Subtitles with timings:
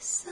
[0.00, 0.30] 洒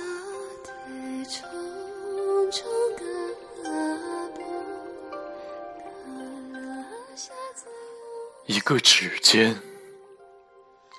[8.47, 9.61] 一个指尖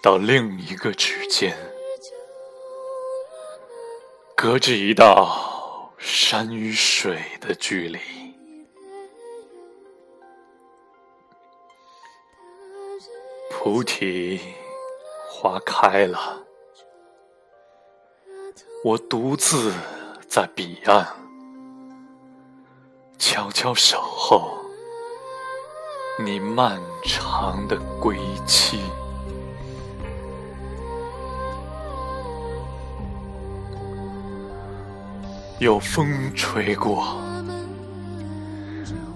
[0.04, 1.58] 到另一个指尖，
[4.36, 8.00] 隔着一道山与水的距离。
[13.50, 14.42] 菩提
[15.30, 16.47] 花开了。
[18.84, 19.74] 我独自
[20.28, 21.06] 在彼岸，
[23.18, 24.58] 悄悄守候
[26.24, 28.80] 你漫长的归期。
[35.60, 37.18] 有风吹过，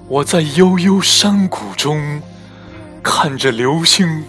[0.07, 2.21] 我在悠悠山谷中
[3.03, 4.23] 看着流星。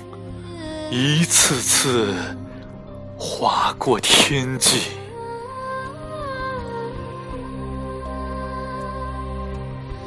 [0.90, 2.14] 一次次
[3.16, 4.88] 划过天际，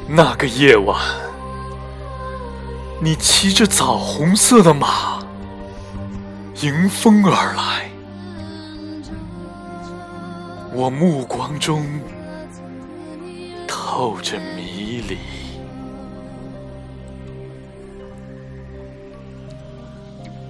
[0.08, 0.96] 那个夜晚，
[3.02, 5.18] 你骑着枣红色的马
[6.62, 7.90] 迎风而来，
[10.72, 11.84] 我目光中
[13.66, 15.18] 透着迷离。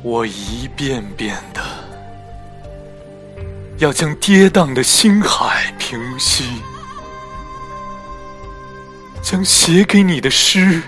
[0.02, 1.60] 我一遍遍的
[3.78, 6.44] 要将跌宕的星海平息，
[9.28, 10.80] 将写给你的诗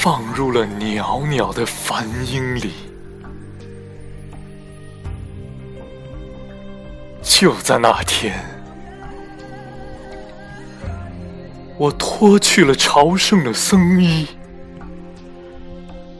[0.00, 2.72] 放入了袅袅的梵音里。
[7.22, 8.42] 就在那天，
[11.76, 14.26] 我脱去了朝圣的僧衣，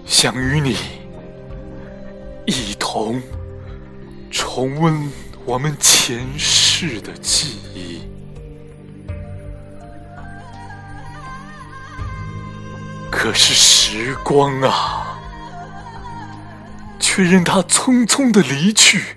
[0.04, 0.76] 想与你。
[2.44, 3.18] 一同
[4.30, 5.10] 重温
[5.46, 8.02] 我们前世的记忆，
[13.20, 15.18] 可是时光啊，
[17.00, 19.16] 却任它匆匆的离去，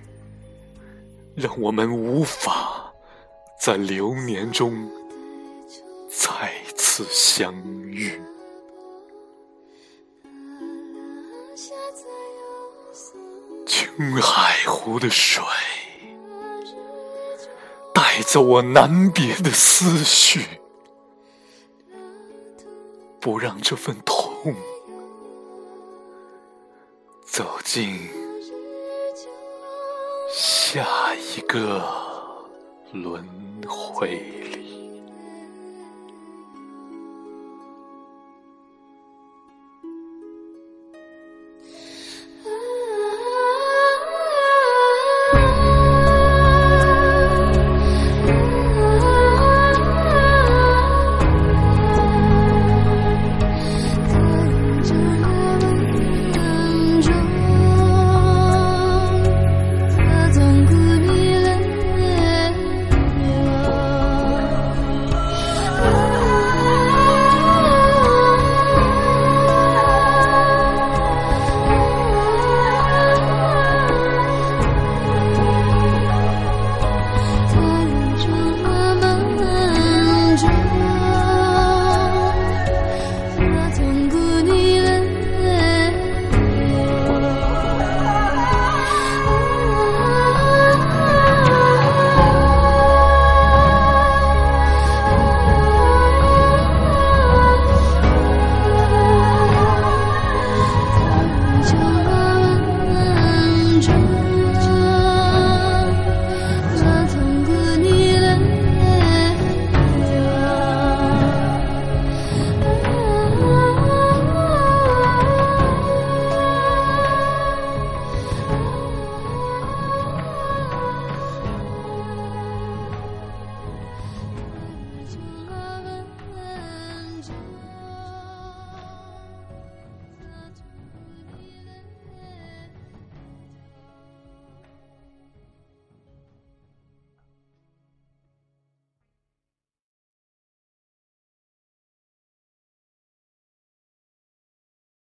[1.35, 2.91] 让我们无法
[3.61, 4.89] 在流年中
[6.09, 7.53] 再次相
[7.91, 8.19] 遇。
[13.67, 15.43] 青海湖的水，
[17.93, 20.47] 带走我难别的思绪，
[23.21, 24.55] 不让这份痛
[27.23, 28.09] 走进
[30.27, 31.83] 下一个
[32.91, 33.23] 轮
[33.67, 34.80] 回里。